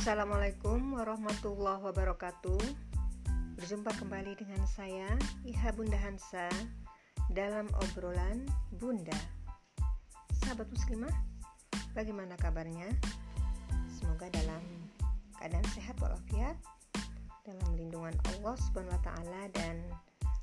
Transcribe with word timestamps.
Assalamualaikum 0.00 0.96
warahmatullahi 0.96 1.84
wabarakatuh. 1.84 2.56
Berjumpa 3.60 3.92
kembali 4.00 4.32
dengan 4.32 4.64
saya 4.64 5.04
Iha 5.44 5.76
Bunda 5.76 6.00
Hansa 6.00 6.48
Dalam 7.28 7.68
obrolan 7.84 8.48
Bunda. 8.80 9.12
Sahabat 10.40 10.72
muslimah 10.72 11.12
Bagaimana 11.92 12.32
kabarnya? 12.40 12.88
Semoga 13.92 14.32
dalam 14.32 14.64
keadaan 15.36 15.68
sehat 15.76 16.00
walafiat 16.00 16.56
Dalam 17.44 17.68
lindungan 17.76 18.16
Allah 18.32 18.56
subhanahu 18.56 18.96
wa 18.96 19.04
ta'ala 19.04 19.52
Dan 19.52 19.84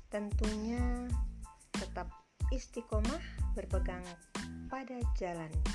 tentunya 0.06 1.10
tetap 1.74 2.06
istiqomah 2.54 3.18
berpegang 3.58 4.06
pada 4.70 5.02
jalannya. 5.18 5.66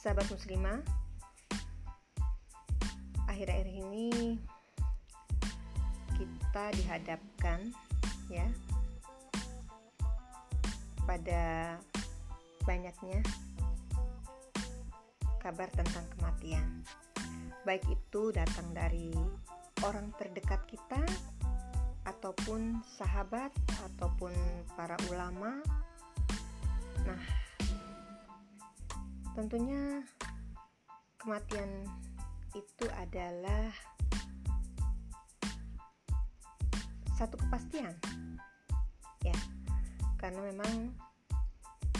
Sahabat 0.00 0.32
muslimah 0.32 1.01
akhir-akhir 3.32 3.64
ini 3.64 4.36
kita 6.12 6.64
dihadapkan 6.76 7.72
ya 8.28 8.44
pada 11.08 11.74
banyaknya 12.68 13.24
kabar 15.40 15.64
tentang 15.72 16.04
kematian. 16.12 16.84
Baik 17.64 17.88
itu 17.88 18.36
datang 18.36 18.68
dari 18.76 19.16
orang 19.80 20.12
terdekat 20.20 20.60
kita 20.68 21.00
ataupun 22.04 22.84
sahabat 22.84 23.48
ataupun 23.90 24.36
para 24.76 25.00
ulama. 25.08 25.56
Nah, 27.08 27.22
tentunya 29.32 30.04
kematian 31.16 31.88
adalah 33.12 33.68
satu 37.12 37.36
kepastian. 37.36 37.92
Ya 39.20 39.36
karena 40.16 40.40
memang 40.48 40.96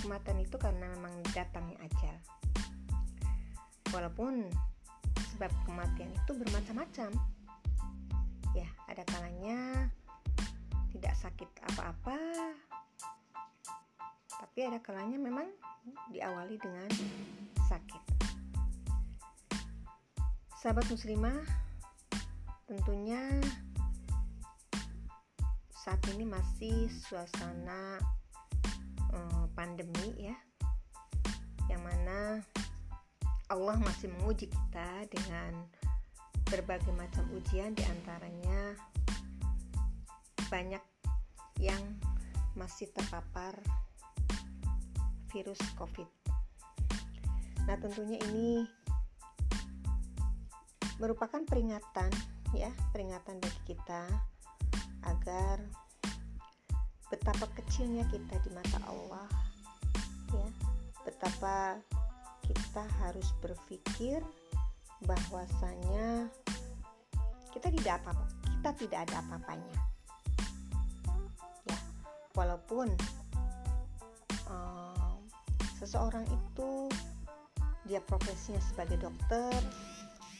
kematian 0.00 0.40
itu 0.40 0.56
karena 0.56 0.88
memang 0.96 1.12
datangnya 1.36 1.76
ajal. 1.84 2.16
Walaupun 3.92 4.48
sebab 5.36 5.52
kematian 5.68 6.16
itu 6.16 6.32
bermacam-macam. 6.32 7.12
Ya 8.56 8.68
ada 8.88 9.04
kalanya 9.04 9.92
tidak 10.96 11.12
sakit 11.20 11.48
apa-apa 11.72 12.16
tapi 14.52 14.68
ada 14.68 14.84
kalanya 14.84 15.16
memang 15.16 15.48
diawali 16.12 16.60
dengan 16.60 16.84
sakit 17.68 18.11
Sahabat 20.62 20.86
muslimah, 20.94 21.42
tentunya 22.70 23.18
saat 25.74 25.98
ini 26.14 26.22
masih 26.22 26.86
suasana 27.02 27.98
eh, 29.10 29.44
pandemi 29.58 30.30
ya. 30.30 30.38
Yang 31.66 31.82
mana 31.82 32.18
Allah 33.50 33.74
masih 33.82 34.14
menguji 34.14 34.54
kita 34.54 35.10
dengan 35.10 35.66
berbagai 36.46 36.94
macam 36.94 37.26
ujian 37.34 37.74
di 37.74 37.82
antaranya 37.82 38.78
banyak 40.46 40.84
yang 41.58 41.82
masih 42.54 42.86
terpapar 42.94 43.58
virus 45.34 45.58
COVID. 45.74 46.06
Nah, 47.66 47.74
tentunya 47.82 48.22
ini 48.30 48.62
merupakan 51.00 51.40
peringatan 51.44 52.10
ya, 52.52 52.72
peringatan 52.92 53.40
bagi 53.40 53.76
kita 53.76 54.08
agar 55.08 55.60
betapa 57.12 57.44
kecilnya 57.56 58.08
kita 58.08 58.40
di 58.40 58.50
mata 58.56 58.78
Allah 58.88 59.28
ya, 60.32 60.48
betapa 61.04 61.76
kita 62.44 62.84
harus 63.04 63.28
berpikir 63.44 64.24
bahwasanya 65.04 66.30
kita 67.52 67.68
tidak 67.68 68.00
apa 68.00 68.12
kita 68.62 68.70
tidak 68.86 68.98
ada 69.10 69.16
apa-apanya. 69.26 69.76
Ya 71.66 71.78
walaupun 72.32 72.88
um, 74.48 75.18
seseorang 75.76 76.24
itu 76.30 76.88
dia 77.84 78.00
profesinya 78.00 78.62
sebagai 78.62 79.02
dokter 79.02 79.58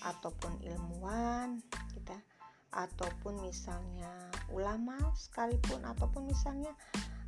ataupun 0.02 0.58
ilmuwan 0.66 1.62
kita 1.94 2.18
ataupun 2.72 3.36
misalnya 3.44 4.08
ulama 4.48 4.96
sekalipun 5.12 5.84
ataupun 5.84 6.24
misalnya 6.24 6.72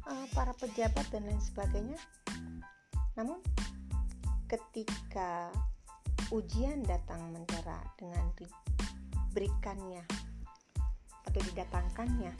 uh, 0.08 0.26
para 0.32 0.56
pejabat 0.56 1.04
dan 1.12 1.28
lain 1.28 1.40
sebagainya. 1.40 2.00
Namun 3.20 3.38
ketika 4.48 5.52
ujian 6.32 6.80
datang 6.84 7.20
mendera 7.30 7.78
dengan 8.00 8.24
diberikannya 8.40 10.04
atau 11.28 11.40
didatangkannya 11.52 12.32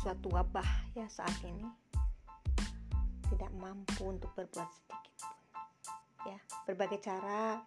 suatu 0.00 0.32
wabah 0.32 0.96
ya 0.96 1.04
saat 1.12 1.36
ini 1.44 1.68
tidak 3.28 3.52
mampu 3.56 4.08
untuk 4.08 4.32
berbuat 4.32 4.68
sedikit 4.72 5.16
ya 6.24 6.38
berbagai 6.64 7.00
cara 7.04 7.60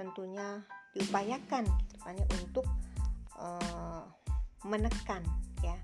tentunya 0.00 0.64
diupayakan 0.96 1.68
gitu 1.68 1.96
kan 2.00 2.16
ya 2.16 2.26
untuk 2.40 2.64
uh, 3.36 4.08
menekan 4.64 5.20
ya 5.60 5.76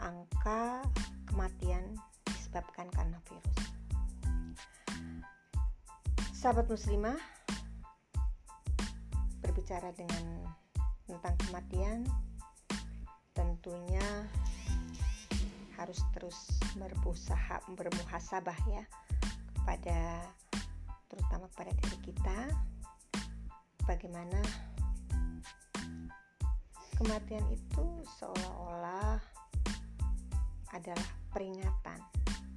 angka 0.00 0.80
kematian 1.28 2.00
disebabkan 2.24 2.88
karena 2.96 3.20
virus. 3.28 3.60
Sahabat 6.32 6.72
muslimah 6.72 7.20
berbicara 9.44 9.92
dengan 9.92 10.48
tentang 11.04 11.36
kematian 11.44 12.08
tentunya 13.36 14.24
harus 15.76 16.00
terus 16.16 16.48
berusaha 16.80 17.60
bermuhasabah 17.76 18.56
ya 18.72 18.84
kepada 19.52 20.32
terutama 21.12 21.44
kepada 21.52 21.72
diri 21.76 21.98
kita 22.08 22.38
bagaimana 23.84 24.40
kematian 26.96 27.44
itu 27.52 27.84
seolah-olah 28.20 29.20
adalah 30.72 31.08
peringatan. 31.30 32.00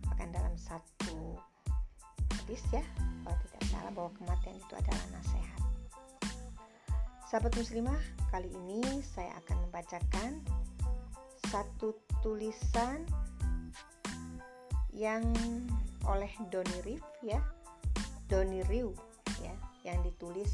Bahkan 0.07 0.29
dalam 0.31 0.55
satu 0.55 1.35
hadis 2.33 2.63
ya 2.71 2.83
kalau 3.27 3.37
tidak 3.43 3.63
salah 3.67 3.91
bahwa 3.91 4.11
kematian 4.15 4.55
itu 4.55 4.73
adalah 4.73 5.05
nasihat. 5.11 5.59
Sahabat 7.27 7.53
muslimah 7.59 8.01
kali 8.31 8.47
ini 8.47 8.81
saya 9.03 9.35
akan 9.43 9.67
membacakan 9.67 10.31
satu 11.51 11.91
tulisan 12.23 13.03
yang 14.95 15.27
oleh 16.07 16.31
Doni 16.47 16.79
Rif 16.87 17.03
ya 17.19 17.43
Doni 18.31 18.63
Riu 18.65 18.95
ya 19.43 19.53
yang 19.83 19.99
ditulis 20.07 20.49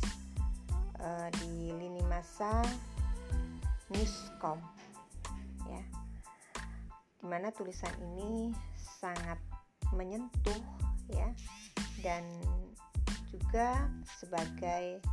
uh, 1.04 1.28
di 1.44 1.76
lini 1.76 2.02
masa 2.08 2.64
Newscom 3.92 4.58
ya. 5.68 5.84
Di 7.20 7.26
mana 7.28 7.52
tulisan 7.52 7.94
ini 8.16 8.56
sangat 8.80 9.38
menyentuh 9.94 10.62
ya 11.12 11.30
dan 12.02 12.24
juga 13.30 13.88
sebagai 14.18 15.04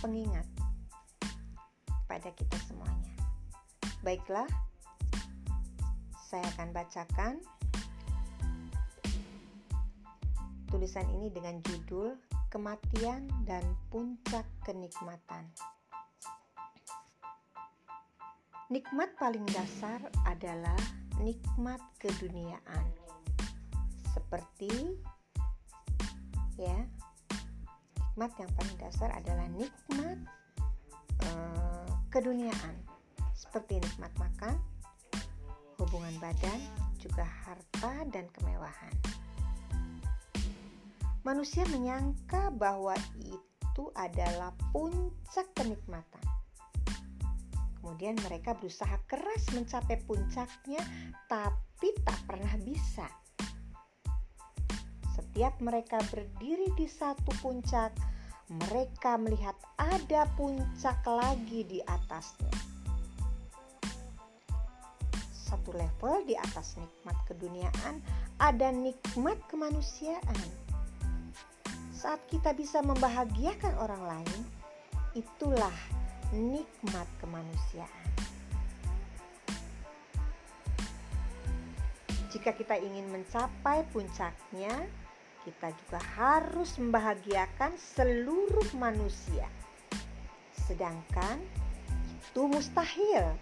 pengingat 0.00 0.46
pada 2.06 2.30
kita 2.32 2.56
semuanya. 2.64 3.14
Baiklah 4.00 4.46
saya 6.26 6.46
akan 6.56 6.70
bacakan 6.74 7.34
tulisan 10.70 11.06
ini 11.14 11.30
dengan 11.30 11.62
judul 11.62 12.18
kematian 12.56 13.28
dan 13.44 13.60
puncak 13.92 14.48
kenikmatan. 14.64 15.44
Nikmat 18.72 19.12
paling 19.20 19.44
dasar 19.52 20.00
adalah 20.24 20.80
nikmat 21.20 21.76
keduniaan. 22.00 22.88
Seperti 24.08 24.72
ya, 26.56 26.80
nikmat 28.16 28.32
yang 28.40 28.52
paling 28.56 28.78
dasar 28.80 29.12
adalah 29.12 29.44
nikmat 29.52 30.16
eh, 31.28 31.88
keduniaan. 32.08 32.76
Seperti 33.36 33.84
nikmat 33.84 34.16
makan, 34.16 34.56
hubungan 35.76 36.16
badan, 36.24 36.56
juga 36.96 37.28
harta 37.44 38.00
dan 38.08 38.24
kemewahan. 38.32 38.96
Manusia 41.26 41.66
menyangka 41.74 42.54
bahwa 42.54 42.94
itu 43.18 43.84
adalah 43.98 44.54
puncak 44.70 45.50
kenikmatan. 45.58 46.22
Kemudian 47.82 48.14
mereka 48.22 48.54
berusaha 48.54 48.94
keras 49.10 49.42
mencapai 49.50 50.06
puncaknya, 50.06 50.78
tapi 51.26 51.90
tak 52.06 52.22
pernah 52.30 52.54
bisa. 52.62 53.10
Setiap 55.18 55.58
mereka 55.58 55.98
berdiri 56.14 56.70
di 56.78 56.86
satu 56.86 57.34
puncak, 57.42 57.90
mereka 58.46 59.18
melihat 59.18 59.58
ada 59.82 60.30
puncak 60.38 61.02
lagi 61.10 61.66
di 61.66 61.82
atasnya. 61.90 62.54
Satu 65.34 65.74
level 65.74 66.22
di 66.22 66.38
atas 66.38 66.78
nikmat 66.78 67.18
keduniaan, 67.26 67.98
ada 68.38 68.70
nikmat 68.70 69.42
kemanusiaan. 69.50 70.65
Saat 72.06 72.22
kita 72.30 72.54
bisa 72.54 72.78
membahagiakan 72.86 73.82
orang 73.82 73.98
lain, 74.06 74.40
itulah 75.18 75.74
nikmat 76.30 77.02
kemanusiaan. 77.18 78.06
Jika 82.30 82.54
kita 82.54 82.78
ingin 82.78 83.10
mencapai 83.10 83.82
puncaknya, 83.90 84.86
kita 85.42 85.74
juga 85.82 85.98
harus 86.14 86.78
membahagiakan 86.78 87.74
seluruh 87.74 88.70
manusia. 88.78 89.50
Sedangkan 90.54 91.42
itu 91.90 92.46
mustahil. 92.46 93.34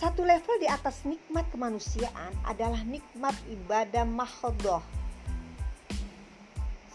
Satu 0.00 0.24
level 0.24 0.56
di 0.56 0.64
atas 0.64 1.04
nikmat 1.04 1.44
kemanusiaan 1.52 2.32
adalah 2.48 2.80
nikmat 2.88 3.36
ibadah 3.52 4.08
mahdoh 4.08 4.80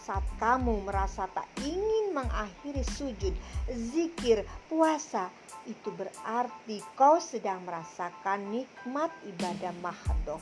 saat 0.06 0.22
kamu 0.38 0.86
merasa 0.86 1.26
tak 1.34 1.50
ingin 1.66 2.14
mengakhiri 2.14 2.86
sujud, 2.94 3.34
zikir, 3.66 4.46
puasa, 4.70 5.26
itu 5.66 5.90
berarti 5.90 6.78
kau 6.94 7.18
sedang 7.18 7.66
merasakan 7.66 8.54
nikmat 8.54 9.10
ibadah 9.26 9.74
mahdoh. 9.82 10.38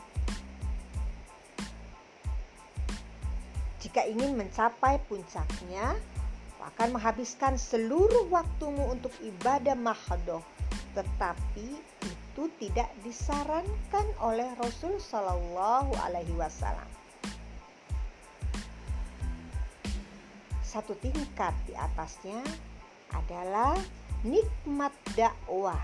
Jika 3.81 4.05
ingin 4.05 4.37
mencapai 4.37 5.01
puncaknya, 5.09 5.97
akan 6.65 6.97
menghabiskan 6.97 7.61
seluruh 7.61 8.29
waktumu 8.33 8.89
untuk 8.93 9.13
ibadah 9.21 9.77
mahdoh. 9.77 10.41
Tetapi 10.97 11.69
itu 12.35 12.51
tidak 12.59 12.91
disarankan 13.07 14.07
oleh 14.19 14.51
Rasul 14.59 14.99
Shallallahu 14.99 15.95
Alaihi 16.03 16.35
Wasallam. 16.35 16.91
satu 20.75 20.99
tingkat 20.99 21.55
di 21.71 21.75
atasnya 21.79 22.43
adalah 23.15 23.79
nikmat 24.27 24.91
dakwah. 25.15 25.79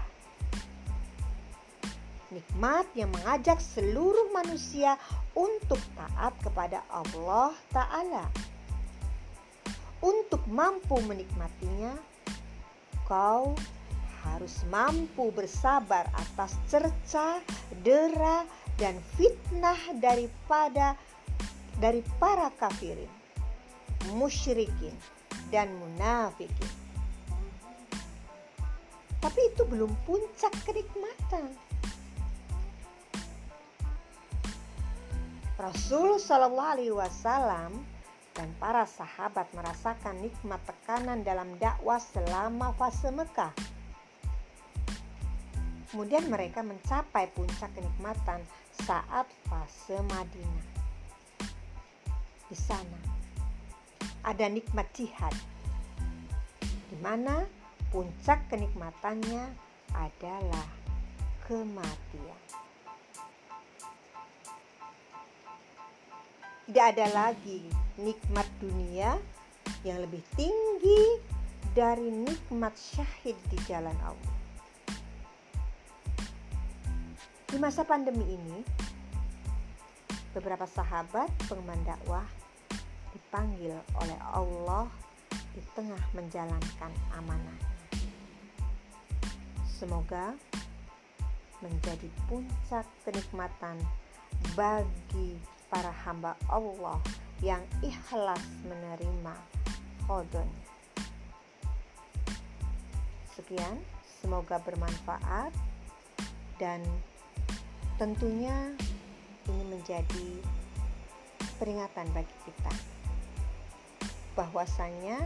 Nikmat 2.35 2.91
yang 2.99 3.15
mengajak 3.15 3.63
seluruh 3.63 4.35
manusia 4.35 4.99
untuk 5.39 5.79
taat 5.95 6.35
kepada 6.43 6.83
Allah 6.91 7.55
Ta'ala. 7.71 8.27
Untuk 10.03 10.43
mampu 10.51 10.99
menikmatinya, 11.07 11.95
kau 13.07 13.55
harus 14.25 14.65
mampu 14.69 15.33
bersabar 15.33 16.09
atas 16.13 16.57
cerca, 16.69 17.41
dera, 17.81 18.45
dan 18.77 18.97
fitnah 19.17 19.79
daripada 20.01 20.97
dari 21.81 22.05
para 22.21 22.53
kafirin 22.57 23.21
musyrikin 24.17 24.97
dan 25.53 25.69
munafikin. 25.77 26.71
Tapi 29.21 29.41
itu 29.53 29.63
belum 29.69 29.93
puncak 30.09 30.53
kenikmatan. 30.65 31.53
Rasul 35.61 36.17
Shallallahu 36.17 36.73
Alaihi 36.73 36.97
Wasallam 36.97 37.85
dan 38.33 38.49
para 38.57 38.89
sahabat 38.89 39.45
merasakan 39.53 40.17
nikmat 40.25 40.57
tekanan 40.65 41.21
dalam 41.21 41.53
dakwah 41.61 42.01
selama 42.01 42.73
fase 42.81 43.13
Mekah. 43.13 43.53
Kemudian 45.91 46.31
mereka 46.31 46.63
mencapai 46.63 47.27
puncak 47.35 47.75
kenikmatan 47.75 48.47
saat 48.87 49.27
fase 49.51 49.99
Madinah. 50.07 50.69
Di 52.47 52.55
sana 52.55 53.01
ada 54.23 54.47
nikmat 54.47 54.87
jihad, 54.95 55.35
di 56.63 56.97
mana 57.03 57.43
puncak 57.91 58.47
kenikmatannya 58.47 59.51
adalah 59.99 60.67
kematian. 61.51 62.41
Tidak 66.71 66.87
ada 66.87 67.07
lagi 67.11 67.67
nikmat 67.99 68.47
dunia 68.63 69.19
yang 69.83 69.99
lebih 69.99 70.23
tinggi 70.39 71.19
dari 71.75 72.15
nikmat 72.15 72.79
syahid 72.79 73.35
di 73.51 73.59
jalan 73.67 73.99
Allah. 74.07 74.40
Di 77.51 77.59
masa 77.59 77.83
pandemi 77.83 78.23
ini, 78.31 78.63
beberapa 80.31 80.71
sahabat 80.71 81.27
pengemban 81.51 81.83
dakwah 81.83 82.23
dipanggil 83.11 83.75
oleh 83.99 84.19
Allah 84.31 84.87
di 85.51 85.59
tengah 85.75 85.99
menjalankan 86.15 86.95
amanahnya. 87.19 87.75
Semoga 89.67 90.39
menjadi 91.59 92.07
puncak 92.31 92.87
kenikmatan 93.03 93.83
bagi 94.55 95.35
para 95.67 95.91
hamba 96.07 96.39
Allah 96.47 97.03
yang 97.43 97.67
ikhlas 97.83 98.47
menerima 98.63 99.35
khodonya. 100.07 100.67
Sekian, 103.35 103.83
semoga 104.23 104.63
bermanfaat 104.63 105.51
dan 106.63 106.85
tentunya 108.01 108.73
ini 109.45 109.77
menjadi 109.77 110.29
peringatan 111.61 112.09
bagi 112.17 112.33
kita 112.49 112.73
bahwasanya 114.33 115.21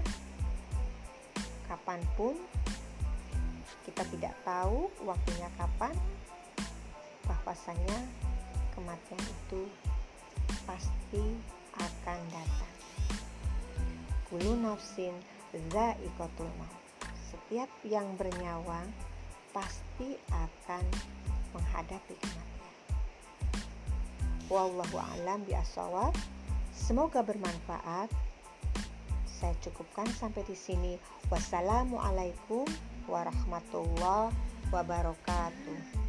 kapan 1.71 2.03
pun 2.19 2.35
kita 3.87 4.03
tidak 4.11 4.35
tahu 4.43 4.91
waktunya 5.07 5.47
kapan 5.55 5.95
bahwasanya 7.31 8.11
kematian 8.75 9.23
itu 9.23 9.71
pasti 10.67 11.23
akan 11.79 12.19
datang. 12.35 12.75
Kulu 14.27 14.59
nafsin 14.59 15.15
za'iqatul 15.71 16.51
maut. 16.59 16.83
Setiap 17.31 17.71
yang 17.87 18.19
bernyawa 18.19 18.83
pasti 19.55 20.19
akan 20.35 20.83
menghadapi 21.55 22.19
kematian 22.19 22.44
wallahu 24.55 25.03
alam 25.19 25.43
bi 25.43 25.59
semoga 26.71 27.27
bermanfaat 27.27 28.07
saya 29.45 29.51
cukupkan 29.61 30.07
sampai 30.15 30.47
di 30.47 30.55
sini. 30.57 30.95
Wassalamualaikum 31.29 32.65
warahmatullahi 33.11 34.33
wabarakatuh. 34.71 36.04